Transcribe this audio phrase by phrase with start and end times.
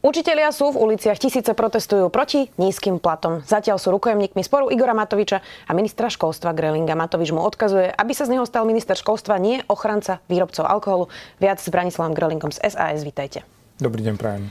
[0.00, 3.44] Učitelia sú v uliciach, tisíce protestujú proti nízkym platom.
[3.44, 6.96] Zatiaľ sú rukojemníkmi sporu Igora Matoviča a ministra školstva Grelinga.
[6.96, 11.12] Matovič mu odkazuje, aby sa z neho stal minister školstva, nie ochranca výrobcov alkoholu.
[11.36, 13.04] Viac s Branislavom Grelingom z SAS.
[13.04, 13.44] Vítajte.
[13.76, 14.48] Dobrý deň, prajem.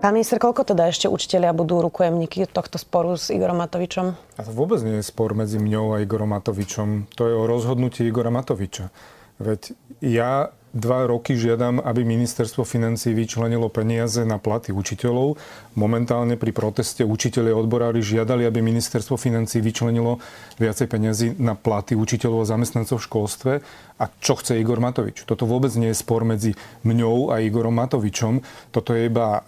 [0.00, 4.16] Pán minister, koľko teda ešte učitelia budú rukojemníky tohto sporu s Igorom Matovičom?
[4.16, 7.12] A to vôbec nie je spor medzi mňou a Igorom Matovičom.
[7.12, 8.88] To je o rozhodnutí Igora Matoviča.
[9.36, 15.40] Veď ja dva roky žiadam, aby ministerstvo financí vyčlenilo peniaze na platy učiteľov.
[15.74, 20.20] Momentálne pri proteste učiteľe odborári žiadali, aby ministerstvo financí vyčlenilo
[20.60, 23.52] viacej peniazy na platy učiteľov a zamestnancov v školstve.
[23.98, 25.24] A čo chce Igor Matovič?
[25.24, 26.54] Toto vôbec nie je spor medzi
[26.84, 28.44] mňou a Igorom Matovičom.
[28.70, 29.42] Toto je iba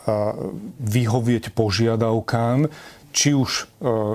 [0.81, 2.66] vyhovieť požiadavkám
[3.11, 3.66] či už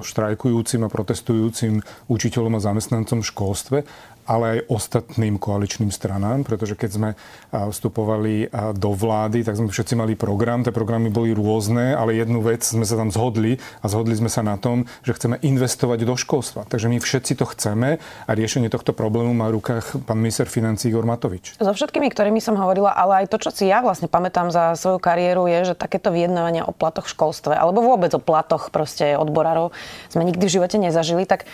[0.08, 3.78] štrajkujúcim a protestujúcim učiteľom a zamestnancom v školstve,
[4.26, 7.10] ale aj ostatným koaličným stranám, pretože keď sme
[7.54, 10.66] vstupovali do vlády, tak sme všetci mali program.
[10.66, 14.42] Tie programy boli rôzne, ale jednu vec sme sa tam zhodli a zhodli sme sa
[14.42, 16.66] na tom, že chceme investovať do školstva.
[16.66, 20.90] Takže my všetci to chceme a riešenie tohto problému má v rukách pán minister financí
[20.90, 21.56] Igor Matovič.
[21.62, 24.98] So všetkými, ktorými som hovorila, ale aj to, čo si ja vlastne pamätám za svoju
[24.98, 29.70] kariéru, je, že takéto vyjednávania o platoch v školstve alebo vôbec o platoch proste odborárov
[30.10, 31.30] sme nikdy v živote nezažili.
[31.30, 31.46] Tak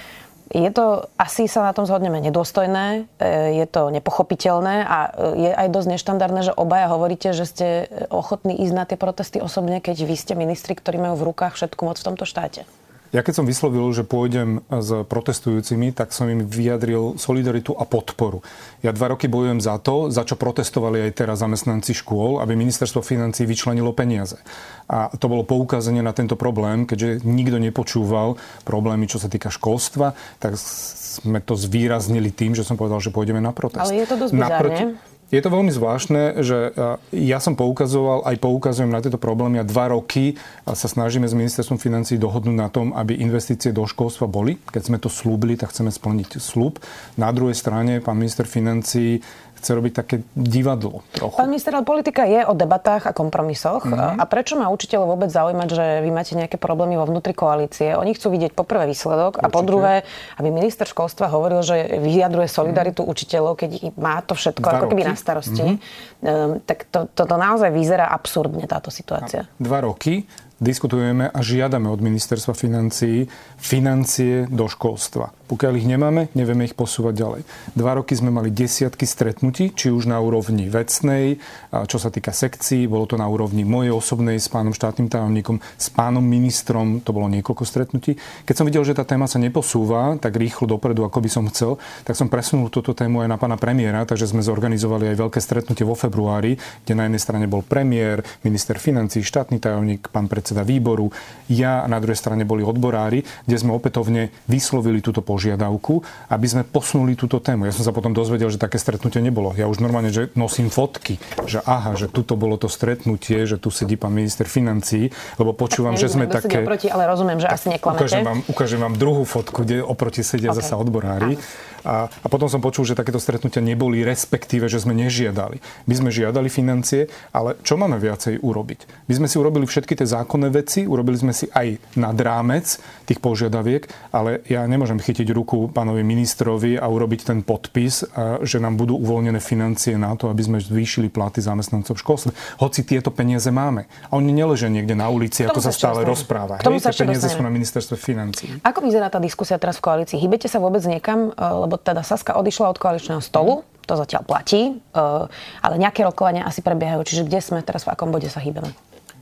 [0.51, 5.09] je to, asi sa na tom zhodneme, nedôstojné, e, je to nepochopiteľné a e,
[5.47, 7.67] je aj dosť neštandardné, že obaja hovoríte, že ste
[8.11, 11.81] ochotní ísť na tie protesty osobne, keď vy ste ministri, ktorí majú v rukách všetku
[11.87, 12.67] moc v tomto štáte.
[13.11, 18.39] Ja keď som vyslovil, že pôjdem s protestujúcimi, tak som im vyjadril solidaritu a podporu.
[18.79, 23.03] Ja dva roky bojujem za to, za čo protestovali aj teraz zamestnanci škôl, aby ministerstvo
[23.03, 24.39] financí vyčlenilo peniaze.
[24.87, 30.15] A to bolo poukázanie na tento problém, keďže nikto nepočúval problémy, čo sa týka školstva,
[30.39, 33.91] tak sme to zvýraznili tým, že som povedal, že pôjdeme na protest.
[33.91, 34.55] Ale je to dosť bizárne.
[34.55, 34.83] Naproti,
[35.31, 36.75] je to veľmi zvláštne, že
[37.15, 40.35] ja som poukazoval, aj poukazujem na tieto problémy a dva roky
[40.67, 44.59] sa snažíme s ministerstvom financí dohodnúť na tom, aby investície do školstva boli.
[44.59, 46.83] Keď sme to slúbili, tak chceme splniť slúb.
[47.15, 49.23] Na druhej strane pán minister financí
[49.61, 51.37] chce robiť také divadlo trochu.
[51.37, 53.85] Pán minister, politika je o debatách a kompromisoch.
[53.85, 54.17] Mm-hmm.
[54.17, 57.93] A prečo má učiteľov vôbec zaujímať, že vy máte nejaké problémy vo vnútri koalície?
[57.93, 59.45] Oni chcú vidieť poprvé výsledok Určite.
[59.45, 60.01] a po druhé,
[60.41, 63.13] aby minister školstva hovoril, že vyjadruje solidaritu mm-hmm.
[63.13, 63.69] učiteľov, keď
[64.01, 65.65] má to všetko Dva ako keby na starosti.
[65.77, 66.25] Mm-hmm.
[66.25, 69.45] Um, tak to, toto naozaj vyzerá absurdne, táto situácia.
[69.61, 70.25] Dva roky
[70.61, 73.25] diskutujeme a žiadame od ministerstva financií
[73.57, 75.33] financie do školstva.
[75.51, 77.41] Pokiaľ ich nemáme, nevieme ich posúvať ďalej.
[77.75, 81.43] Dva roky sme mali desiatky stretnutí, či už na úrovni vecnej,
[81.91, 85.91] čo sa týka sekcií, bolo to na úrovni mojej osobnej s pánom štátnym tajomníkom, s
[85.91, 88.15] pánom ministrom, to bolo niekoľko stretnutí.
[88.47, 91.75] Keď som videl, že tá téma sa neposúva tak rýchlo dopredu, ako by som chcel,
[92.07, 95.83] tak som presunul túto tému aj na pána premiéra, takže sme zorganizovali aj veľké stretnutie
[95.83, 96.55] vo februári,
[96.87, 101.11] kde na jednej strane bol premiér, minister financí, štátny tajomník, pán predseda výboru,
[101.51, 106.45] ja a na druhej strane boli odborári, kde sme opätovne vyslovili túto požiadavku požiadavku, aby
[106.45, 107.65] sme posunuli túto tému.
[107.65, 109.57] Ja som sa potom dozvedel, že také stretnutie nebolo.
[109.57, 111.17] Ja už normálne, že nosím fotky,
[111.49, 115.09] že aha, že tuto bolo to stretnutie, že tu sedí pán minister financí,
[115.41, 116.61] lebo počúvam, tak, že sme také...
[116.61, 118.05] Oproti, ale rozumiem, že asi neklamete.
[118.05, 120.61] Ukážem vám, ukážem vám druhú fotku, kde oproti sedia okay.
[120.61, 121.41] zasa odborári.
[121.81, 125.57] A, a potom som počul, že takéto stretnutia neboli, respektíve, že sme nežiadali.
[125.89, 129.09] My sme žiadali financie, ale čo máme viacej urobiť?
[129.09, 132.77] My sme si urobili všetky tie zákonné veci, urobili sme si aj nad rámec
[133.09, 138.03] tých požiadaviek, ale ja nemôžem chytiť ruku pánovi ministrovi a urobiť ten podpis,
[138.43, 142.31] že nám budú uvoľnené financie na to, aby sme zvýšili platy zamestnancov v školstve.
[142.59, 143.87] Hoci tieto peniaze máme.
[144.11, 146.59] A oni neležia niekde na ulici, ako sa stále rozpráva.
[146.59, 148.51] Hej, tie peniaze sú na ministerstve financí.
[148.61, 150.19] Ako vyzerá tá diskusia teraz v koalícii?
[150.19, 151.31] Hýbete sa vôbec niekam?
[151.35, 157.01] Lebo teda Saska odišla od koaličného stolu, to zatiaľ platí, ale nejaké rokovania asi prebiehajú.
[157.01, 158.71] Čiže kde sme teraz, v akom bode sa hýbeme?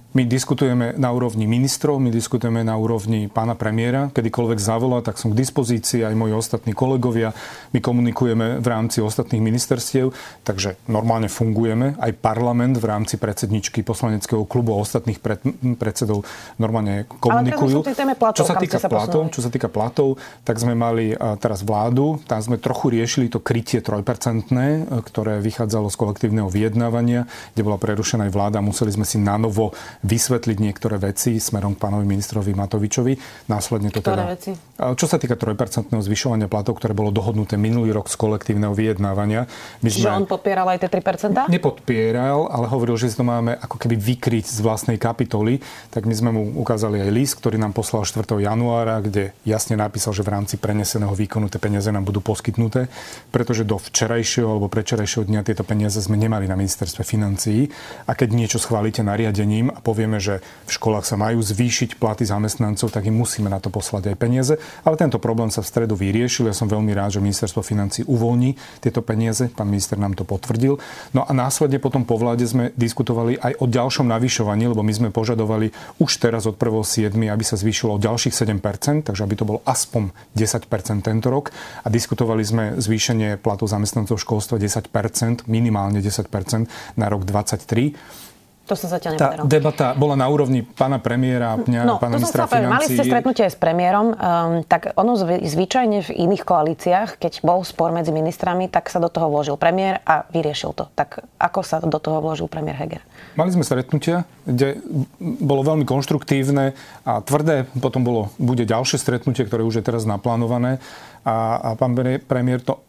[0.09, 4.09] My diskutujeme na úrovni ministrov, my diskutujeme na úrovni pána premiéra.
[4.09, 7.29] Kedykoľvek zavolá, tak som k dispozícii, aj moji ostatní kolegovia.
[7.77, 10.09] My komunikujeme v rámci ostatných ministerstiev,
[10.41, 11.94] takže normálne fungujeme.
[12.01, 15.45] Aj parlament v rámci predsedničky poslaneckého klubu a ostatných pred,
[15.77, 16.25] predsedov
[16.57, 17.85] normálne komunikujú.
[17.85, 21.61] Ale platov, čo sa týka sa platov, čo sa týka platov, tak sme mali teraz
[21.61, 27.77] vládu, tam sme trochu riešili to krytie trojpercentné, ktoré vychádzalo z kolektívneho vyjednávania, kde bola
[27.77, 29.69] prerušená aj vláda, museli sme si na novo
[30.00, 33.13] vysvetliť niektoré veci smerom k pánovi ministrovi Matovičovi.
[33.51, 34.51] Následne to Ktoré teda, veci?
[34.80, 39.51] Čo sa týka 3% zvyšovania platov, ktoré bolo dohodnuté minulý rok z kolektívneho vyjednávania.
[39.84, 40.24] My Čiže sme...
[40.24, 41.51] on podpieral aj tie 3%?
[41.51, 45.60] Nepodpieral, ale hovoril, že si to máme ako keby vykryť z vlastnej kapitoly.
[45.92, 48.24] Tak my sme mu ukázali aj list, ktorý nám poslal 4.
[48.40, 52.88] januára, kde jasne napísal, že v rámci preneseného výkonu tie peniaze nám budú poskytnuté,
[53.36, 57.68] pretože do včerajšieho alebo predčerajšieho dňa tieto peniaze sme nemali na ministerstve financií.
[58.07, 62.94] A keď niečo schválite nariadením a povieme, že v školách sa majú zvýšiť platy zamestnancov,
[62.94, 64.53] tak im musíme na to poslať aj peniaze.
[64.86, 66.45] Ale tento problém sa v stredu vyriešil.
[66.45, 68.53] Ja som veľmi rád, že ministerstvo financí uvoľní
[68.86, 69.50] tieto peniaze.
[69.50, 70.77] Pán minister nám to potvrdil.
[71.18, 75.09] No a následne potom po vláde sme diskutovali aj o ďalšom navyšovaní, lebo my sme
[75.09, 79.65] požadovali už teraz od 1.7., aby sa zvýšilo o ďalších 7%, takže aby to bolo
[79.65, 81.50] aspoň 10% tento rok.
[81.81, 88.29] A diskutovali sme zvýšenie platu zamestnancov v školstve 10%, minimálne 10% na rok 2023.
[88.69, 92.45] To sa zatiaľ Tá debata bola na úrovni pána premiéra a mňa, no, pána ministra
[92.45, 92.69] financí.
[92.69, 97.66] Mali ste stretnutie s premiérom, um, tak ono zvy, zvyčajne v iných koalíciách, keď bol
[97.66, 100.86] spor medzi ministrami, tak sa do toho vložil premiér a vyriešil to.
[100.94, 103.01] Tak ako sa do toho vložil premiér Heger?
[103.33, 104.77] Mali sme stretnutia, kde
[105.18, 106.77] bolo veľmi konštruktívne
[107.10, 107.66] a tvrdé.
[107.81, 110.77] Potom bolo, bude ďalšie stretnutie, ktoré už je teraz naplánované.
[111.25, 111.98] A, a pán
[112.30, 112.86] premiér to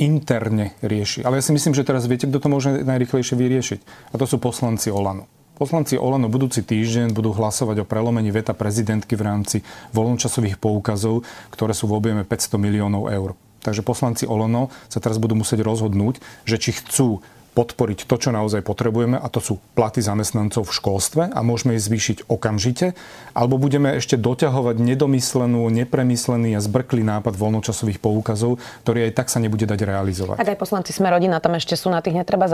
[0.00, 1.22] interne rieši.
[1.22, 3.80] Ale ja si myslím, že teraz viete, kto to môže najrychlejšie vyriešiť.
[4.10, 5.28] A to sú poslanci Olano.
[5.60, 9.56] Poslanci Olano budúci týždeň budú hlasovať o prelomení veta prezidentky v rámci
[9.92, 13.36] voľnočasových poukazov, ktoré sú v objeme 500 miliónov eur.
[13.60, 16.16] Takže poslanci Olano sa teraz budú musieť rozhodnúť,
[16.48, 17.20] že či chcú
[17.52, 21.84] podporiť to, čo naozaj potrebujeme, a to sú platy zamestnancov v školstve a môžeme ich
[21.84, 22.94] zvýšiť okamžite,
[23.34, 29.42] alebo budeme ešte doťahovať nedomyslenú, nepremyslený a zbrklý nápad voľnočasových poukazov, ktorý aj tak sa
[29.42, 30.36] nebude dať realizovať.
[30.38, 32.46] Tak aj poslanci sme rodina, tam ešte sú na tých netreba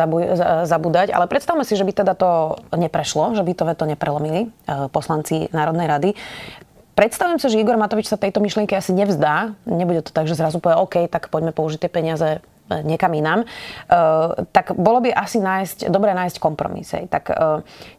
[0.65, 4.89] zabúdať, ale predstavme si, že by teda to neprešlo, že by to veto neprelomili e,
[4.89, 6.11] poslanci Národnej rady.
[6.97, 9.53] Predstavujem sa, že Igor Matovič sa tejto myšlienky asi nevzdá.
[9.69, 12.41] Nebude to tak, že zrazu povie, OK, tak poďme použiť tie peniaze
[12.71, 16.91] niekam inám, eh, tak bolo by asi nájsť, dobre nájsť kompromis.
[16.91, 17.37] Tak eh,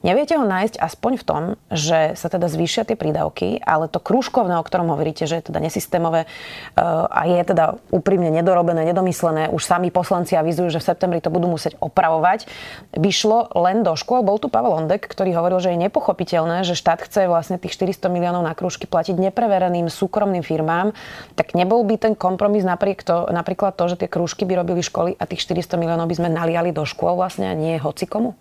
[0.03, 4.59] neviete ho nájsť aspoň v tom, že sa teda zvýšia tie prídavky, ale to krúžkovné,
[4.59, 9.63] o ktorom hovoríte, že je teda nesystémové eh, a je teda úprimne nedorobené, nedomyslené, už
[9.63, 12.49] sami poslanci avizujú, že v septembri to budú musieť opravovať,
[12.95, 14.23] by šlo len do škôl.
[14.27, 18.11] Bol tu Pavel Ondek, ktorý hovoril, že je nepochopiteľné, že štát chce vlastne tých 400
[18.11, 20.91] miliónov na krúžky platiť neprevereným súkromným firmám,
[21.39, 25.13] tak nebol by ten kompromis napriek to, napríklad to, že tie krúžky by robili školy
[25.13, 28.33] a tých 400 miliónov by sme naliali do škôl vlastne a nie hocikomu?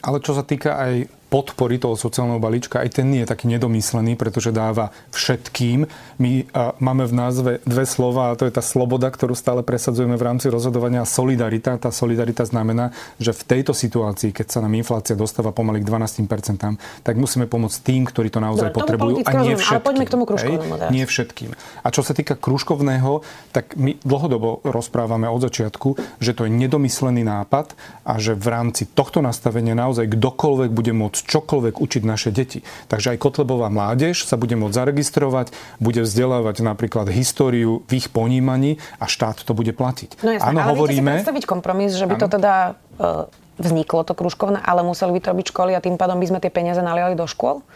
[0.00, 4.16] Ale čo sa týka aj podpory toho sociálneho balíčka, aj ten nie je taký nedomyslený,
[4.16, 5.84] pretože dáva všetkým.
[6.16, 10.16] My a, máme v názve dve slova a to je tá sloboda, ktorú stále presadzujeme
[10.16, 11.76] v rámci rozhodovania solidarita.
[11.76, 17.04] Tá solidarita znamená, že v tejto situácii, keď sa nám inflácia dostáva pomaly k 12%,
[17.04, 19.76] tak musíme pomôcť tým, ktorí to naozaj Dobre, potrebujú a nie všetkým.
[19.76, 21.50] Ale poďme k tomu krúžkovnému Nie všetkým.
[21.84, 23.20] A čo sa týka krúžkovného,
[23.52, 27.76] tak my dlhodobo rozprávame od začiatku, že to je nedomyslený nápad
[28.08, 32.62] a že v rámci tohto nastavenia naozaj kdokoľvek bude môcť môcť čokoľvek učiť naše deti.
[32.86, 35.50] Takže aj Kotlebová mládež sa bude môcť zaregistrovať,
[35.82, 40.22] bude vzdelávať napríklad históriu v ich ponímaní a štát to bude platiť.
[40.22, 41.10] No jasné, Áno, ale hovoríme...
[41.10, 42.22] si predstaviť kompromis, že by ano?
[42.22, 43.10] to teda e,
[43.58, 46.54] vzniklo to kružkovné, ale museli by to robiť školy a tým pádom by sme tie
[46.54, 47.66] peniaze naliali do škôl?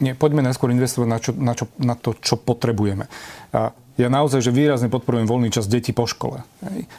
[0.00, 3.08] Nie, poďme najskôr investovať na, čo, na, čo, na to, čo potrebujeme.
[3.52, 6.44] A ja naozaj, že výrazne podporujem voľný čas detí po škole,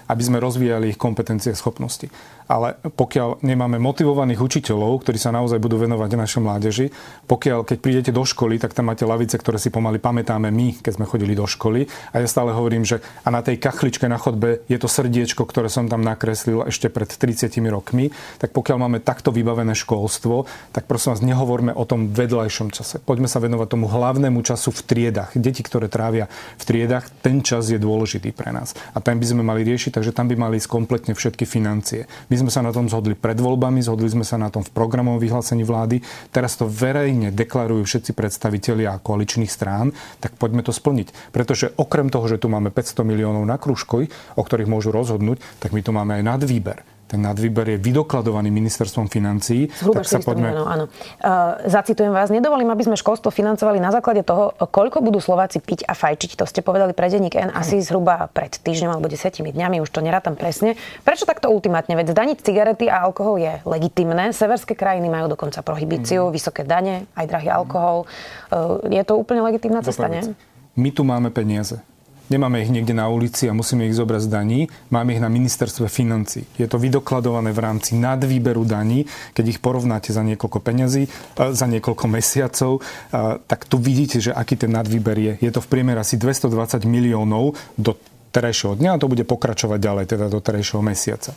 [0.09, 2.09] aby sme rozvíjali ich kompetencie a schopnosti
[2.47, 6.87] ale pokiaľ nemáme motivovaných učiteľov, ktorí sa naozaj budú venovať našej mládeži,
[7.27, 10.95] pokiaľ keď prídete do školy, tak tam máte lavice, ktoré si pomaly pamätáme my, keď
[10.97, 11.85] sme chodili do školy.
[12.15, 15.67] A ja stále hovorím, že a na tej kachličke na chodbe je to srdiečko, ktoré
[15.67, 21.19] som tam nakreslil ešte pred 30 rokmi, tak pokiaľ máme takto vybavené školstvo, tak prosím
[21.19, 23.03] vás, nehovorme o tom vedľajšom čase.
[23.03, 25.35] Poďme sa venovať tomu hlavnému času v triedach.
[25.35, 26.86] Deti, ktoré trávia v triedach,
[27.21, 28.73] ten čas je dôležitý pre nás.
[28.95, 32.07] A ten by sme mali riešiť, takže tam by mali ísť kompletne všetky financie.
[32.31, 35.21] My sme sa na tom zhodli pred voľbami, zhodli sme sa na tom v programovom
[35.21, 36.01] vyhlásení vlády.
[36.31, 41.35] Teraz to verejne deklarujú všetci predstavitelia koaličných strán, tak poďme to splniť.
[41.35, 44.07] Pretože okrem toho, že tu máme 500 miliónov na krúžkoj,
[44.39, 49.07] o ktorých môžu rozhodnúť, tak my tu máme aj nadvýber ten nadvýber je vydokladovaný ministerstvom
[49.07, 49.71] financií.
[49.71, 50.51] Zhruba tak sa poďme...
[50.51, 50.85] miliónov, áno.
[51.23, 55.87] Uh, zacitujem vás, nedovolím, aby sme školstvo financovali na základe toho, koľko budú Slováci piť
[55.87, 56.35] a fajčiť.
[56.35, 60.03] To ste povedali pre denník N asi zhruba pred týždňom alebo desetimi dňami, už to
[60.03, 60.75] nerátam presne.
[61.07, 61.95] Prečo takto ultimátne?
[61.95, 64.35] Veď zdaniť cigarety a alkohol je legitimné.
[64.35, 66.33] Severské krajiny majú dokonca prohibíciu, mm.
[66.35, 68.03] vysoké dane, aj drahý alkohol.
[68.51, 70.35] Uh, je to úplne legitimná cesta, nie?
[70.75, 71.79] My tu máme peniaze
[72.27, 74.59] nemáme ich niekde na ulici a musíme ich zobrať z daní,
[74.91, 76.43] máme ich na ministerstve financí.
[76.59, 82.05] Je to vydokladované v rámci nadvýberu daní, keď ich porovnáte za niekoľko peňazí, za niekoľko
[82.11, 82.83] mesiacov,
[83.47, 85.33] tak tu vidíte, že aký ten nadvýber je.
[85.47, 87.95] Je to v priemere asi 220 miliónov do
[88.35, 91.31] terajšieho dňa a to bude pokračovať ďalej, teda do terajšieho mesiaca.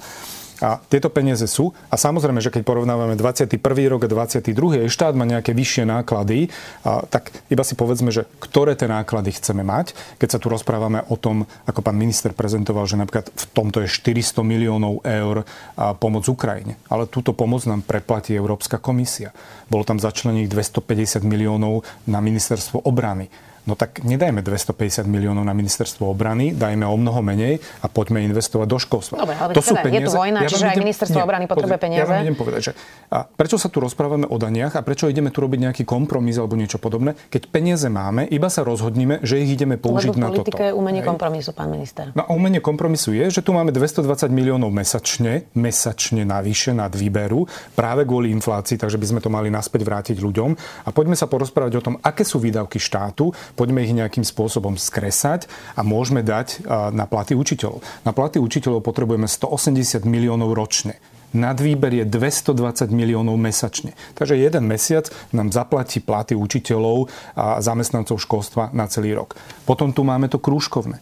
[0.60, 1.72] A tieto peniaze sú.
[1.88, 3.56] A samozrejme, že keď porovnávame 21.
[3.88, 4.86] rok a 22.
[4.86, 6.52] aj štát má nejaké vyššie náklady,
[6.84, 9.96] a, tak iba si povedzme, že ktoré tie náklady chceme mať.
[10.20, 13.88] Keď sa tu rozprávame o tom, ako pán minister prezentoval, že napríklad v tomto je
[13.88, 15.48] 400 miliónov eur
[15.80, 16.76] a pomoc Ukrajine.
[16.92, 19.32] Ale túto pomoc nám preplatí Európska komisia.
[19.72, 26.08] Bolo tam začlených 250 miliónov na ministerstvo obrany No tak nedajme 250 miliónov na ministerstvo
[26.08, 29.14] obrany, dajme o mnoho menej a poďme investovať do školstva.
[29.20, 30.00] Dobre, ale to sú teda, peniaze.
[30.00, 32.00] je tu vojna, ja čiže idem, aj ministerstvo nie, obrany potrebuje peniaze.
[32.00, 32.72] Ja vám idem povedať, že
[33.12, 36.56] a prečo sa tu rozprávame o daniach a prečo ideme tu robiť nejaký kompromis alebo
[36.56, 40.56] niečo podobné, keď peniaze máme, iba sa rozhodníme, že ich ideme použiť Lebo na toto.
[40.56, 42.16] je umenie kompromisu, pán minister.
[42.16, 47.44] No a umenie kompromisu je, že tu máme 220 miliónov mesačne, mesačne navyše nad výberu,
[47.76, 50.50] práve kvôli inflácii, takže by sme to mali naspäť vrátiť ľuďom.
[50.86, 55.46] A poďme sa porozprávať o tom, aké sú výdavky štátu, poďme ich nejakým spôsobom skresať
[55.74, 57.82] a môžeme dať na platy učiteľov.
[58.04, 60.98] Na platy učiteľov potrebujeme 180 miliónov ročne.
[61.30, 63.94] Nadvýber je 220 miliónov mesačne.
[64.18, 67.06] Takže jeden mesiac nám zaplatí platy učiteľov
[67.38, 69.38] a zamestnancov školstva na celý rok.
[69.62, 70.98] Potom tu máme to krúžkovné.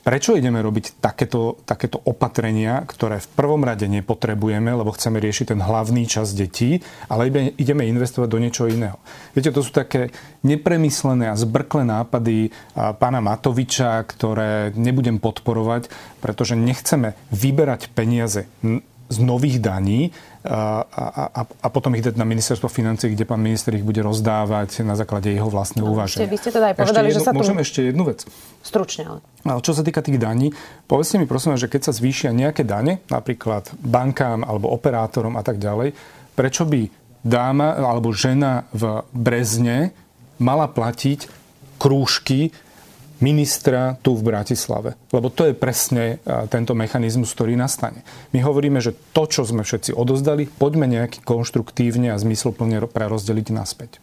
[0.00, 5.60] Prečo ideme robiť takéto, takéto opatrenia, ktoré v prvom rade nepotrebujeme, lebo chceme riešiť ten
[5.60, 6.80] hlavný čas detí,
[7.12, 7.28] ale
[7.60, 8.96] ideme investovať do niečo iného?
[9.36, 10.08] Viete, to sú také
[10.40, 15.92] nepremyslené a zbrklé nápady pána Matoviča, ktoré nebudem podporovať,
[16.24, 18.48] pretože nechceme vyberať peniaze
[19.10, 20.88] z nových daní, a,
[21.36, 24.96] a, a potom ich dať na ministerstvo financí, kde pán minister ich bude rozdávať na
[24.96, 26.32] základe jeho vlastného no, uvaženia.
[26.32, 27.38] Vy ste teda aj povedali, jednu, že sa tu...
[27.44, 28.24] Môžem ešte jednu vec?
[28.64, 29.20] Stručne, ale.
[29.44, 29.60] ale.
[29.60, 30.56] Čo sa týka tých daní,
[30.88, 35.60] povedzte mi prosím, že keď sa zvýšia nejaké dane, napríklad bankám alebo operátorom a tak
[35.60, 35.92] ďalej,
[36.32, 36.88] prečo by
[37.20, 39.92] dáma alebo žena v Brezne
[40.40, 41.28] mala platiť
[41.76, 42.48] krúžky
[43.20, 44.96] ministra tu v Bratislave.
[45.12, 48.02] Lebo to je presne tento mechanizmus, ktorý nastane.
[48.32, 54.00] My hovoríme, že to, čo sme všetci odozdali, poďme nejaký konštruktívne a zmysluplne prerozdeliť naspäť.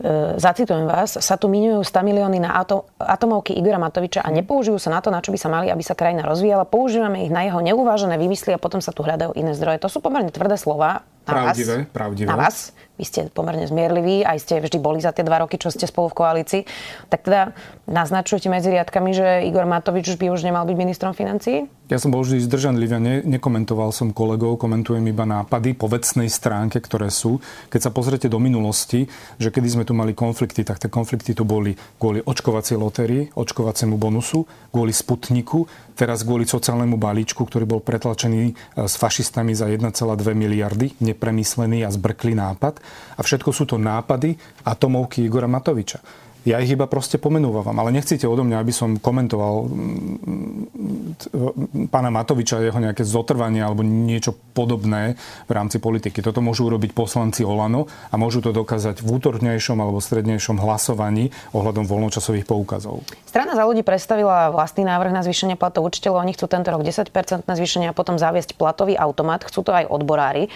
[0.00, 2.56] E, zacitujem vás, sa tu minujú 100 milióny na
[2.96, 5.92] atomovky Igora Matoviča a nepoužijú sa na to, na čo by sa mali, aby sa
[5.92, 6.64] krajina rozvíjala.
[6.64, 9.82] Používame ich na jeho neuvážené vymysly a potom sa tu hľadajú iné zdroje.
[9.84, 11.94] To sú pomerne tvrdé slova na pravdivé, vás.
[11.94, 12.28] Pravdivé.
[12.28, 12.56] Na vás.
[13.00, 16.12] Vy ste pomerne zmierliví, aj ste vždy boli za tie dva roky, čo ste spolu
[16.12, 16.62] v koalícii.
[17.08, 17.56] Tak teda
[17.88, 21.64] naznačujete medzi riadkami, že Igor Matovič už by už nemal byť ministrom financií?
[21.90, 26.30] Ja som bol vždy zdržanlivý a ne, nekomentoval som kolegov, komentujem iba nápady po vecnej
[26.30, 27.42] stránke, ktoré sú.
[27.66, 29.10] Keď sa pozrete do minulosti,
[29.42, 33.98] že kedy sme tu mali konflikty, tak tie konflikty tu boli kvôli očkovacej lotérii, očkovaciemu
[33.98, 35.66] bonusu, kvôli Sputniku,
[35.98, 39.90] teraz kvôli sociálnemu balíčku, ktorý bol pretlačený e, s fašistami za 1,2
[40.30, 42.78] miliardy, nepremyslený a zbrklý nápad.
[43.18, 46.29] A všetko sú to nápady atomovky Igora Matoviča.
[46.48, 52.64] Ja ich iba proste pomenúvam, ale nechcete odo mňa, aby som komentoval mm, pána Matoviča,
[52.64, 56.24] jeho nejaké zotrvanie alebo niečo podobné v rámci politiky.
[56.24, 61.84] Toto môžu urobiť poslanci Olano a môžu to dokázať v útornejšom alebo strednejšom hlasovaní ohľadom
[61.84, 63.04] voľnočasových poukazov.
[63.28, 66.24] Strana za ľudí predstavila vlastný návrh na zvýšenie platov učiteľov.
[66.24, 69.44] Oni chcú tento rok 10% na zvýšenie a potom zaviesť platový automat.
[69.44, 70.48] Chcú to aj odborári.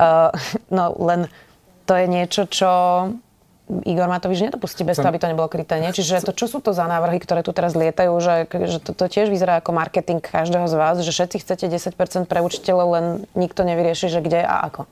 [0.00, 0.32] Uh,
[0.76, 1.28] no len
[1.86, 2.70] to je niečo, čo
[3.66, 5.82] Igor Matovič nedopustí bez toho, aby to nebolo kryté.
[5.82, 5.90] Nie?
[5.90, 9.10] Čiže to, čo sú to za návrhy, ktoré tu teraz lietajú, že, že to, to
[9.10, 13.66] tiež vyzerá ako marketing každého z vás, že všetci chcete 10% pre učiteľov, len nikto
[13.66, 14.86] nevyrieši, že kde a ako.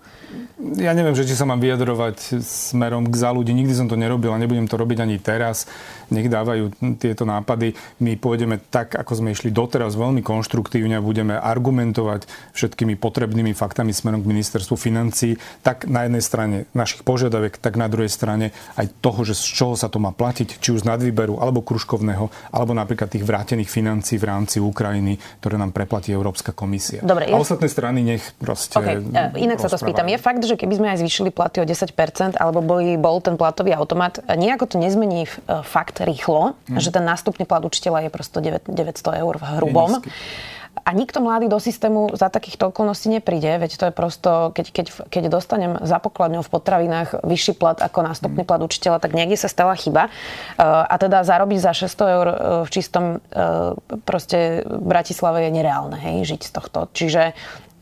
[0.74, 3.54] Ja neviem, že či sa mám vyjadrovať smerom k za ľudí.
[3.54, 5.70] Nikdy som to nerobil a nebudem to robiť ani teraz.
[6.10, 7.78] Nech dávajú tieto nápady.
[8.02, 12.26] My pôjdeme tak, ako sme išli doteraz, veľmi konštruktívne a budeme argumentovať
[12.58, 17.86] všetkými potrebnými faktami smerom k ministerstvu financí, tak na jednej strane našich požiadaviek, tak na
[17.86, 21.38] druhej strane aj toho, že z čoho sa to má platiť, či už z nadvýberu,
[21.38, 27.04] alebo kružkovného, alebo napríklad tých vrátených financí v rámci Ukrajiny, ktoré nám preplatí Európska komisia.
[27.04, 28.76] Dobre, a ostatné strany nech proste...
[28.76, 29.00] Okay.
[29.00, 30.08] E, inak sa to spýtam.
[30.08, 33.74] Je fakt, že keby sme aj zvýšili platy o 10%, alebo boli, bol ten platový
[33.76, 35.30] automat, nejako to nezmení e,
[35.62, 36.80] fakt rýchlo, mm.
[36.80, 40.00] že ten nástupný plat učiteľa je prosto 900 eur v hrubom.
[40.84, 44.86] A nikto mladý do systému za takýchto okolností nepríde, veď to je prosto, keď, keď,
[45.08, 49.48] keď dostanem za pokladňou v potravinách vyšší plat ako nástupný plat učiteľa, tak niekde sa
[49.48, 50.08] stala chyba.
[50.08, 50.10] E,
[50.60, 53.16] a teda zarobiť za 600 eur e, v čistom e,
[54.04, 56.92] proste v Bratislave je nereálne, hej, žiť z tohto.
[56.92, 57.32] Čiže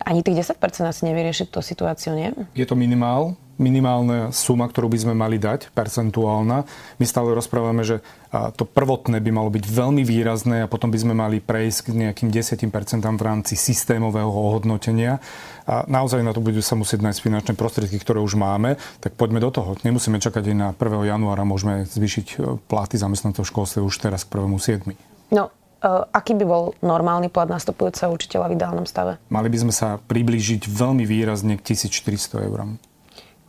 [0.06, 2.30] ani tých 10% asi nevyrieši tú situáciu, nie?
[2.54, 6.66] Je to minimál, minimálna suma, ktorú by sme mali dať, percentuálna.
[6.99, 8.02] My stále rozprávame, že
[8.33, 12.33] to prvotné by malo byť veľmi výrazné a potom by sme mali prejsť k nejakým
[12.33, 12.64] 10%
[13.04, 15.21] v rámci systémového ohodnotenia.
[15.69, 19.38] A naozaj na to budú sa musieť nájsť finančné prostriedky, ktoré už máme, tak poďme
[19.38, 19.76] do toho.
[19.85, 21.12] Nemusíme čakať aj na 1.
[21.12, 24.97] januára, môžeme zvýšiť e, platy zamestnancov v školstve už teraz k 1.7.
[25.31, 29.21] No, e, aký by bol normálny plat nastupujúceho učiteľa v ideálnom stave?
[29.28, 32.81] Mali by sme sa priblížiť veľmi výrazne k 1400 eurám.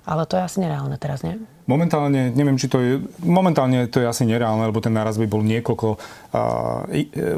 [0.04, 1.40] Ale to je asi nereálne teraz, nie?
[1.64, 5.40] Momentálne, neviem, či to je, momentálne to je asi nereálne, lebo ten náraz by bol
[5.40, 6.84] niekoľko uh,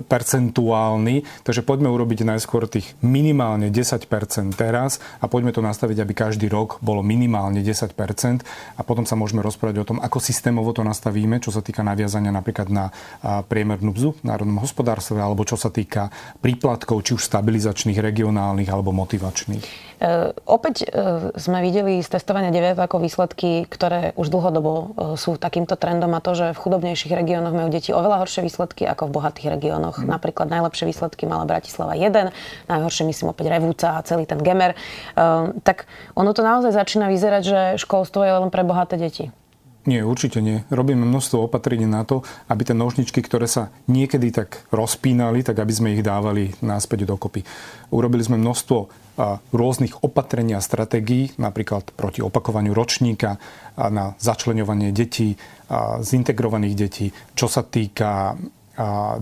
[0.10, 4.10] percentuálny, takže poďme urobiť najskôr tých minimálne 10%
[4.58, 7.94] teraz a poďme to nastaviť, aby každý rok bolo minimálne 10%
[8.75, 12.34] a potom sa môžeme rozprávať o tom, ako systémovo to nastavíme, čo sa týka naviazania
[12.34, 16.10] napríklad na uh, priemernú bzu v národnom hospodárstve, alebo čo sa týka
[16.41, 19.96] príplatkov, či už stabilizačných, regionálnych alebo motivačných.
[19.96, 20.88] E, opäť e,
[21.39, 24.86] sme videli z testovania 9 ako výsledky, ktoré už dlhodobo e,
[25.19, 29.12] sú takýmto trendom a to, že v chudobnejších regiónoch majú deti oveľa horšie výsledky ako
[29.12, 30.01] v bohatých regiónoch.
[30.01, 30.10] Mm.
[30.10, 32.34] Napríklad najlepšie výsledky mala Bratislava 1,
[32.72, 34.74] najhoršie myslím opäť Revúca a celý ten Gemer.
[35.62, 35.77] Tak
[36.15, 39.29] ono to naozaj začína vyzerať, že školstvo je len pre bohaté deti.
[39.85, 40.65] Nie, určite nie.
[40.73, 45.69] Robíme množstvo opatrení na to, aby tie nožničky, ktoré sa niekedy tak rozpínali, tak aby
[45.69, 47.45] sme ich dávali náspäť dokopy.
[47.93, 48.77] Urobili sme množstvo
[49.53, 53.37] rôznych opatrení a stratégií, napríklad proti opakovaniu ročníka,
[53.77, 55.37] na začlenovanie detí,
[56.01, 58.33] zintegrovaných detí, čo sa týka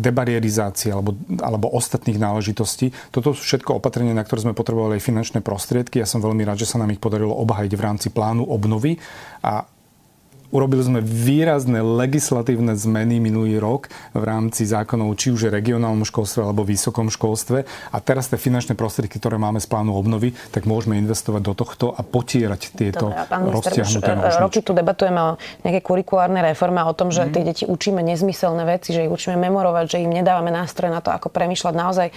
[0.02, 2.90] debarierizácie alebo, alebo ostatných náležitostí.
[3.14, 6.02] Toto sú všetko opatrenia, na ktoré sme potrebovali aj finančné prostriedky.
[6.02, 8.98] Ja som veľmi rád, že sa nám ich podarilo obhajiť v rámci plánu obnovy
[9.46, 9.62] a
[10.54, 16.62] Urobili sme výrazné legislatívne zmeny minulý rok v rámci zákonov, či už regionálnom školstve alebo
[16.62, 17.66] vysokom školstve.
[17.90, 21.86] A teraz tie finančné prostriedky, ktoré máme z plánu obnovy, tak môžeme investovať do tohto
[21.98, 25.32] a potierať tieto Dobre, roztiahnuté už, Roky tu debatujeme o
[25.66, 27.32] nejaké kurikulárnej reforme o tom, že mm.
[27.34, 31.10] tie deti učíme nezmyselné veci, že ich učíme memorovať, že im nedávame nástroje na to,
[31.10, 31.74] ako premýšľať.
[31.74, 32.14] Naozaj e,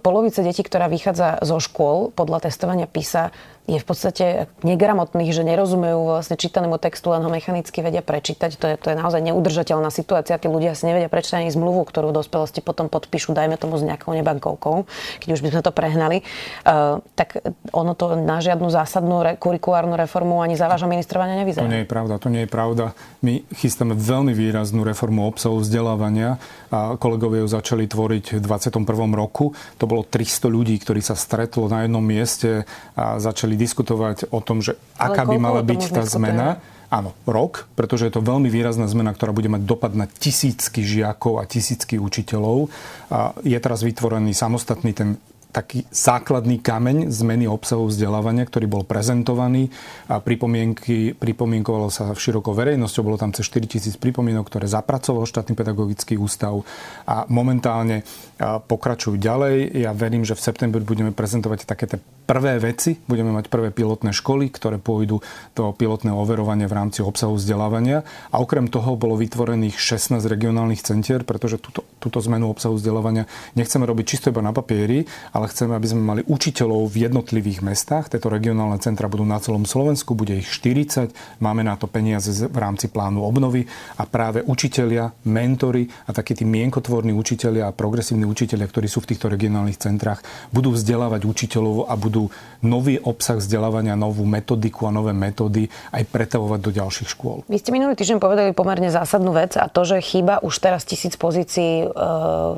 [0.00, 3.28] polovice detí, ktorá vychádza zo škôl podľa testovania PISA,
[3.64, 4.24] je v podstate
[4.60, 8.60] negramotných, že nerozumejú vlastne čítanému textu, len ho mechanicky vedia prečítať.
[8.60, 10.36] To je, to je naozaj neudržateľná situácia.
[10.36, 13.82] Tí ľudia si nevedia prečítať ani zmluvu, ktorú v dospelosti potom podpíšu, dajme tomu s
[13.88, 14.84] nejakou nebankovkou,
[15.24, 16.20] keď už by sme to prehnali.
[16.68, 17.40] Uh, tak
[17.72, 21.64] ono to na žiadnu zásadnú re, kurikulárnu reformu ani za vášho ministrovania nevyzerá.
[21.64, 22.92] To nie je pravda, to nie je pravda.
[23.24, 26.36] My chystáme veľmi výraznú reformu obsahu vzdelávania
[26.68, 28.84] a kolegovia ju začali tvoriť v 21.
[29.16, 29.56] roku.
[29.80, 34.42] To bolo 300 ľudí, ktorí sa stretlo na jednom mieste a začali začali diskutovať o
[34.42, 36.58] tom, že aká by mala byť tá zmena.
[36.92, 41.42] Áno, rok, pretože je to veľmi výrazná zmena, ktorá bude mať dopad na tisícky žiakov
[41.42, 42.70] a tisícky učiteľov.
[43.10, 45.18] A je teraz vytvorený samostatný ten
[45.54, 49.70] taký základný kameň zmeny obsahu vzdelávania, ktorý bol prezentovaný
[50.10, 56.18] a pripomienkovalo sa široko verejnosťou, bolo tam cez 4 tisíc pripomienok, ktoré zapracoval štátny pedagogický
[56.18, 56.66] ústav
[57.06, 58.02] a momentálne
[58.42, 59.78] pokračujú ďalej.
[59.78, 64.10] Ja verím, že v septembri budeme prezentovať také tie prvé veci, budeme mať prvé pilotné
[64.10, 65.22] školy, ktoré pôjdu
[65.54, 68.02] do pilotného overovania v rámci obsahu vzdelávania.
[68.34, 73.86] A okrem toho bolo vytvorených 16 regionálnych centier, pretože túto, túto zmenu obsahu vzdelávania nechceme
[73.86, 78.08] robiť čisto iba na papieri, ale ale chceme, aby sme mali učiteľov v jednotlivých mestách.
[78.08, 81.12] Tieto regionálne centra budú na celom Slovensku, bude ich 40.
[81.44, 83.68] Máme na to peniaze v rámci plánu obnovy
[84.00, 89.12] a práve učitelia, mentory a takí tí mienkotvorní učitelia a progresívni učitelia, ktorí sú v
[89.12, 92.32] týchto regionálnych centrách, budú vzdelávať učiteľov a budú
[92.64, 97.44] nový obsah vzdelávania, novú metodiku a nové metódy aj pretavovať do ďalších škôl.
[97.52, 101.20] Vy ste minulý týždeň povedali pomerne zásadnú vec a to, že chýba už teraz tisíc
[101.20, 101.86] pozícií e,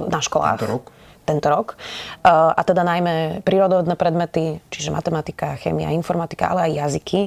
[0.06, 0.62] na školách.
[0.62, 0.86] Tento rok
[1.26, 1.74] tento rok.
[1.74, 7.20] Eh, a teda najmä prírodovodné predmety, čiže matematika, chémia, informatika, ale aj jazyky.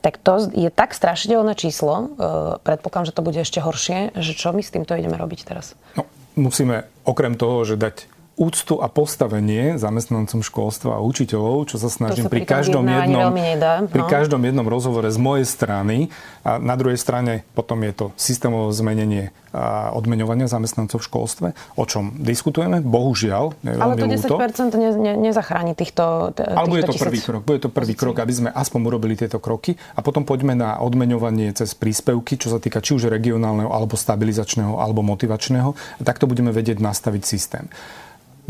[0.00, 2.06] Tak to je tak strašidelné číslo, eh,
[2.60, 5.72] predpokladám, že to bude ešte horšie, že čo my s týmto ideme robiť teraz?
[5.96, 6.04] No,
[6.36, 12.32] musíme okrem toho, že dať úctu a postavenie zamestnancom školstva a učiteľov, čo sa snažím
[12.32, 13.92] pri, každom jednom, nedá, no.
[13.92, 16.08] pri každom jednom rozhovore z mojej strany.
[16.40, 19.28] A na druhej strane potom je to systémové zmenenie
[19.92, 23.60] odmeňovania zamestnancov v školstve, o čom diskutujeme, bohužiaľ.
[23.66, 27.40] Ale to 10% ne, ne, nezachráni týchto, týchto Ale bude to prvý krok.
[27.44, 31.50] Bude to prvý krok, aby sme aspoň urobili tieto kroky a potom poďme na odmeňovanie
[31.52, 35.74] cez príspevky, čo sa týka či už regionálneho, alebo stabilizačného, alebo motivačného.
[35.98, 37.66] A takto budeme vedieť nastaviť systém.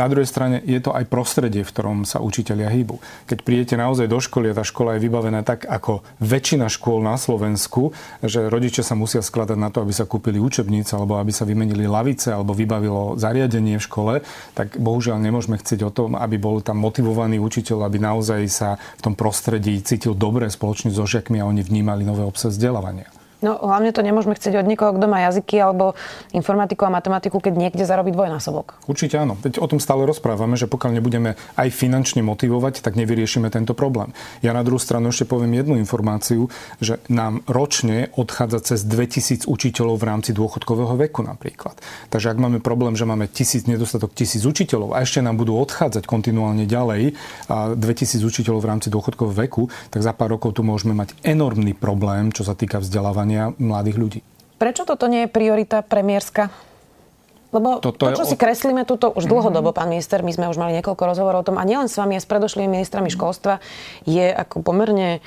[0.01, 3.05] Na druhej strane je to aj prostredie, v ktorom sa učitelia hýbu.
[3.29, 7.21] Keď prídete naozaj do školy a tá škola je vybavená tak ako väčšina škôl na
[7.21, 7.93] Slovensku,
[8.25, 11.85] že rodičia sa musia skladať na to, aby sa kúpili učebnice alebo aby sa vymenili
[11.85, 14.15] lavice alebo vybavilo zariadenie v škole,
[14.57, 19.05] tak bohužiaľ nemôžeme chcieť o tom, aby bol tam motivovaný učiteľ, aby naozaj sa v
[19.05, 23.20] tom prostredí cítil dobre spoločne so žiakmi a oni vnímali nové obsah vzdelávania.
[23.41, 25.97] No hlavne to nemôžeme chcieť od niekoho, kto má jazyky alebo
[26.37, 28.85] informatiku a matematiku, keď niekde zarobí dvojnásobok.
[28.85, 29.41] Určite áno.
[29.41, 34.13] Veď o tom stále rozprávame, že pokiaľ nebudeme aj finančne motivovať, tak nevyriešime tento problém.
[34.45, 36.53] Ja na druhú stranu ešte poviem jednu informáciu,
[36.85, 41.81] že nám ročne odchádza cez 2000 učiteľov v rámci dôchodkového veku napríklad.
[42.13, 46.05] Takže ak máme problém, že máme tisíc, nedostatok tisíc učiteľov a ešte nám budú odchádzať
[46.05, 47.17] kontinuálne ďalej
[47.49, 51.73] a 2000 učiteľov v rámci dôchodkového veku, tak za pár rokov tu môžeme mať enormný
[51.73, 54.21] problém, čo sa týka vzdelávania vzdelávania mladých ľudí.
[54.59, 56.53] Prečo toto nie je priorita premiérska?
[57.51, 60.61] Lebo Toto to, čo je si kreslíme túto už dlhodobo, pán minister, my sme už
[60.61, 63.59] mali niekoľko rozhovorov o tom, a nielen s vami, a s predošlými ministrami školstva,
[64.07, 65.19] je ako pomerne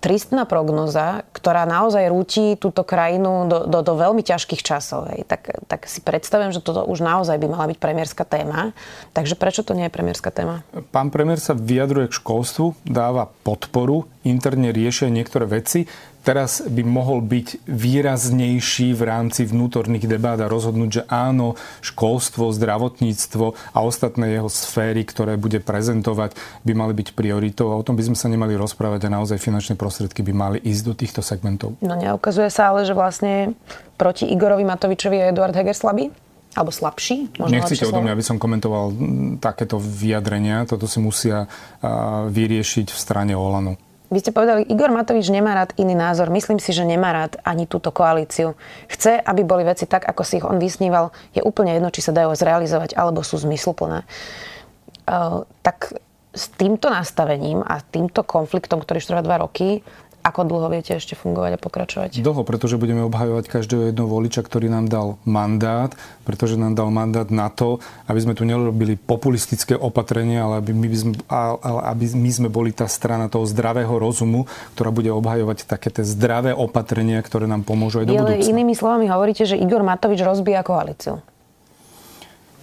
[0.00, 5.12] tristná prognoza, ktorá naozaj rúti túto krajinu do, do, do veľmi ťažkých časov.
[5.12, 5.28] Hej.
[5.30, 8.74] Tak, tak si predstavujem, že toto už naozaj by mala byť premiérska téma.
[9.14, 10.66] Takže prečo to nie je premiérska téma?
[10.90, 15.86] Pán premiér sa vyjadruje k školstvu, dáva podporu, interne riešia niektoré veci
[16.24, 23.74] teraz by mohol byť výraznejší v rámci vnútorných debát a rozhodnúť, že áno, školstvo, zdravotníctvo
[23.74, 28.12] a ostatné jeho sféry, ktoré bude prezentovať, by mali byť prioritou a o tom by
[28.12, 31.80] sme sa nemali rozprávať a naozaj finančné prostriedky by mali ísť do týchto segmentov.
[31.80, 33.56] No neukazuje sa ale, že vlastne
[33.96, 36.12] proti Igorovi Matovičovi je Eduard Heger slabý?
[36.56, 37.38] Alebo slabší?
[37.38, 38.90] Možno Nechcete odo mňa, aby som komentoval
[39.38, 40.64] takéto vyjadrenia.
[40.64, 41.46] Toto si musia
[42.26, 43.76] vyriešiť v strane Olanu.
[44.08, 46.32] Vy ste povedali, Igor Matovič nemá rád iný názor.
[46.32, 48.56] Myslím si, že nemá rád ani túto koalíciu.
[48.88, 51.12] Chce, aby boli veci tak, ako si ich on vysníval.
[51.36, 54.08] Je úplne jedno, či sa dajú zrealizovať, alebo sú zmysluplné.
[55.04, 55.92] Uh, tak
[56.32, 59.84] s týmto nastavením a týmto konfliktom, ktorý už trvá dva roky,
[60.22, 62.10] ako dlho viete ešte fungovať a pokračovať?
[62.20, 65.94] Dlho, pretože budeme obhajovať každého jedného voliča, ktorý nám dal mandát,
[66.26, 67.78] pretože nám dal mandát na to,
[68.10, 72.74] aby sme tu nerobili populistické opatrenia, ale aby my, sme, ale aby my sme boli
[72.74, 74.44] tá strana toho zdravého rozumu,
[74.76, 78.36] ktorá bude obhajovať také tie zdravé opatrenia, ktoré nám pomôžu aj do budúcna.
[78.36, 81.22] Ale inými slovami hovoríte, že Igor Matovič rozbíja koalíciu.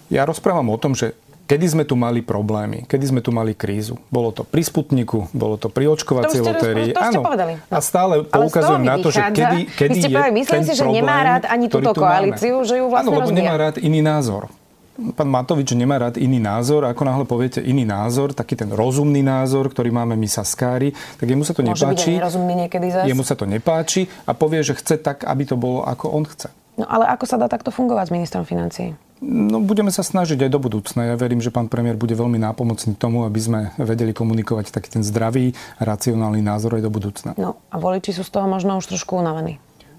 [0.06, 2.90] Ja rozprávam o tom, že Kedy sme tu mali problémy?
[2.90, 3.94] Kedy sme tu mali krízu?
[4.10, 6.90] Bolo to pri Sputniku, bolo to pri očkovacej lotérii.
[6.98, 7.22] Áno.
[7.70, 11.16] A stále poukazujem na to, že kedy, kedy je povedali, Myslím si, že problém, nemá
[11.22, 12.66] rád ani túto koalíciu, máme.
[12.66, 14.50] že ju vlastne Áno, lebo nemá rád iný názor.
[14.96, 16.88] Pán Matovič nemá rád iný názor.
[16.88, 21.46] Ako náhle poviete iný názor, taký ten rozumný názor, ktorý máme my saskári, tak jemu
[21.46, 22.12] sa to Môže nepáči.
[22.18, 23.04] Byť.
[23.06, 26.50] Jemu sa to nepáči a povie, že chce tak, aby to bolo, ako on chce.
[26.74, 28.96] No ale ako sa dá takto fungovať s ministrom financií?
[29.24, 31.08] No, budeme sa snažiť aj do budúcna.
[31.08, 35.02] Ja verím, že pán premiér bude veľmi nápomocný tomu, aby sme vedeli komunikovať taký ten
[35.02, 37.30] zdravý, racionálny názor aj do budúcna.
[37.40, 39.56] No a voliči sú z toho možno už trošku unavení.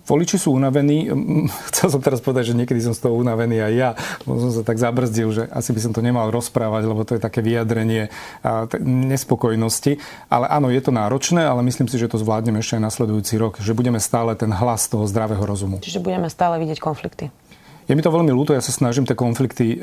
[0.08, 1.12] Voliči sú unavení.
[1.74, 3.90] Chcel som teraz povedať, že niekedy som z toho unavený aj ja.
[4.24, 7.44] Som sa tak zabrzdil, že asi by som to nemal rozprávať, lebo to je také
[7.44, 8.08] vyjadrenie
[8.86, 10.00] nespokojnosti.
[10.32, 13.60] Ale áno, je to náročné, ale myslím si, že to zvládneme ešte aj nasledujúci rok.
[13.60, 15.84] Že budeme stále ten hlas toho zdravého rozumu.
[15.84, 17.28] Čiže budeme stále vidieť konflikty.
[17.88, 19.80] Je mi to veľmi ľúto, ja sa snažím tie konflikty,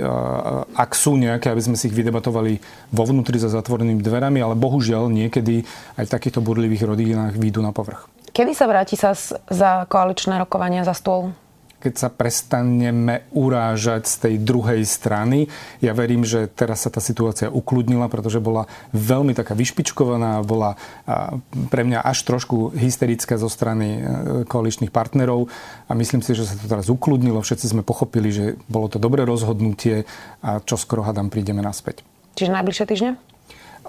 [0.76, 2.60] ak sú nejaké, aby sme si ich vydebatovali
[2.92, 5.64] vo vnútri za zatvorenými dverami, ale bohužiaľ niekedy
[5.96, 8.04] aj v takýchto burlivých rodinách výjdu na povrch.
[8.36, 9.16] Kedy sa vráti sa
[9.48, 11.32] za koaličné rokovania za stôl?
[11.84, 15.52] Keď sa prestaneme urážať z tej druhej strany.
[15.84, 18.64] Ja verím, že teraz sa tá situácia ukludnila, pretože bola
[18.96, 20.80] veľmi taká vyšpičkovaná, bola
[21.68, 24.02] pre mňa až trošku hysterická zo strany e,
[24.48, 25.52] koaličných partnerov
[25.84, 27.44] a myslím si, že sa to teraz ukludnilo.
[27.44, 30.08] Všetci sme pochopili, že bolo to dobré rozhodnutie
[30.40, 32.00] a čo skoro hadám prídeme naspäť.
[32.34, 33.33] Čiže najbližšie týždne?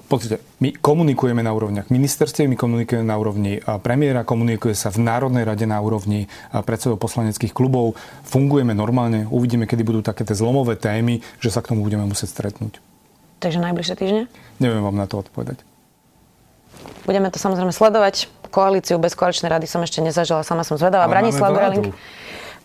[0.06, 5.42] Pozrite, my komunikujeme na úrovniach ministerstiev, my komunikujeme na úrovni premiéra, komunikuje sa v Národnej
[5.42, 7.98] rade na úrovni predsedov poslaneckých klubov.
[8.22, 12.38] Fungujeme normálne, uvidíme, kedy budú také tie zlomové témy, že sa k tomu budeme musieť
[12.38, 12.78] stretnúť.
[13.42, 14.24] Takže najbližšie týždne?
[14.62, 15.66] Neviem vám na to odpovedať.
[17.10, 18.30] Budeme to samozrejme sledovať.
[18.54, 21.10] Koalíciu bez koaličnej rady som ešte nezažila, sama som zvedavá.
[21.10, 21.98] Branislav Greling.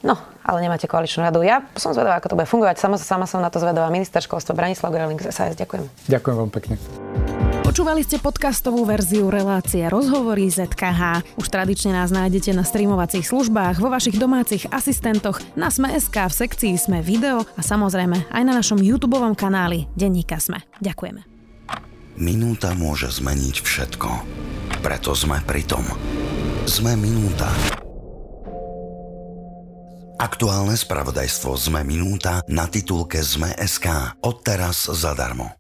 [0.01, 1.45] No, ale nemáte koaličnú radu.
[1.45, 2.81] Ja som zvedavá, ako to bude fungovať.
[2.81, 3.93] Sama, sama som na to zvedavá.
[3.93, 5.53] Minister školstva Branislav Greling z SAS.
[5.61, 6.09] Ďakujem.
[6.09, 6.75] Ďakujem vám pekne.
[7.61, 11.23] Počúvali ste podcastovú verziu relácie Rozhovory ZKH.
[11.39, 16.75] Už tradične nás nájdete na streamovacích službách, vo vašich domácich asistentoch, na Sme.sk, v sekcii
[16.75, 20.67] Sme video a samozrejme aj na našom YouTube kanáli Denníka Sme.
[20.83, 21.23] Ďakujeme.
[22.19, 24.09] Minúta môže zmeniť všetko.
[24.83, 25.87] Preto sme pri tom.
[26.67, 27.49] Sme minúta.
[30.21, 34.21] Aktuálne spravodajstvo ZME Minúta na titulke ZME.sk.
[34.21, 35.60] Odteraz zadarmo.